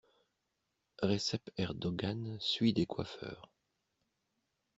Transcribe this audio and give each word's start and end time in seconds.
Recep 1.03 1.51
Erdogan 1.57 2.37
suit 2.39 2.73
des 2.73 2.87
coiffeurs. 2.87 3.51